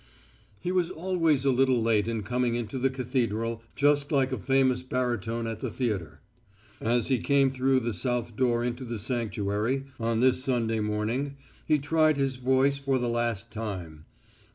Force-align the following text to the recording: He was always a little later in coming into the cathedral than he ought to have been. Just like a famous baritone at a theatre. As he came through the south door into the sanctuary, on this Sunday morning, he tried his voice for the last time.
He 0.59 0.71
was 0.71 0.89
always 0.89 1.45
a 1.45 1.51
little 1.51 1.79
later 1.79 2.09
in 2.09 2.23
coming 2.23 2.55
into 2.55 2.79
the 2.79 2.89
cathedral 2.89 3.57
than 3.57 3.59
he 3.59 3.59
ought 3.59 3.59
to 3.59 3.65
have 3.65 3.75
been. 3.91 3.95
Just 3.97 4.11
like 4.11 4.31
a 4.31 4.37
famous 4.39 4.81
baritone 4.81 5.45
at 5.45 5.61
a 5.61 5.69
theatre. 5.69 6.21
As 6.79 7.09
he 7.09 7.19
came 7.19 7.51
through 7.51 7.81
the 7.81 7.93
south 7.93 8.35
door 8.35 8.63
into 8.63 8.83
the 8.83 8.97
sanctuary, 8.97 9.85
on 9.99 10.19
this 10.19 10.43
Sunday 10.43 10.79
morning, 10.79 11.35
he 11.67 11.77
tried 11.77 12.17
his 12.17 12.37
voice 12.37 12.79
for 12.79 12.97
the 12.97 13.09
last 13.09 13.51
time. 13.51 14.05